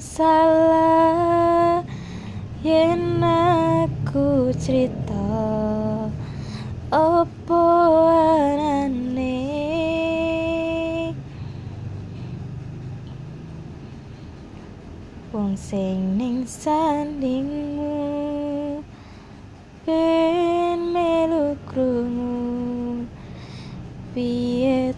salah 0.00 1.84
yen 2.64 3.20
aku 3.20 4.48
cerita 4.56 5.28
opo 6.88 7.60
arane 8.08 9.44
wong 15.36 15.52
sing 15.52 16.16
ning 16.16 16.48
sandingmu 16.48 18.00
ben 19.84 20.80
melu 20.96 21.60
krungu 21.68 23.04
piye 24.16 24.96